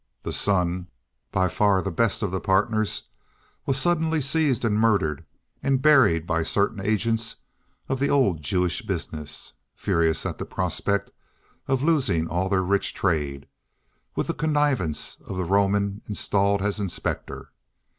The 0.23 0.33
Son, 0.33 0.87
by 1.31 1.47
far 1.47 1.83
the 1.83 1.91
best 1.91 2.23
of 2.23 2.31
the 2.31 2.39
partners, 2.41 3.03
was 3.67 3.77
suddenly 3.77 4.19
seized 4.19 4.65
and 4.65 4.75
murdered 4.75 5.23
and 5.61 5.79
buried 5.79 6.25
by 6.25 6.41
certain 6.41 6.79
agents 6.83 7.35
of 7.87 7.99
the 7.99 8.09
old 8.09 8.41
Jewish 8.41 8.81
business 8.81 9.53
(furious 9.75 10.25
at 10.25 10.39
the 10.39 10.45
prospect 10.45 11.11
of 11.67 11.83
losing 11.83 12.27
all 12.27 12.49
their 12.49 12.63
rich 12.63 12.95
trade), 12.95 13.47
with 14.15 14.25
the 14.25 14.33
connivance 14.33 15.17
of 15.23 15.37
the 15.37 15.45
Roman 15.45 16.01
installed 16.09 16.63
as 16.63 16.79
inspector. 16.79 17.51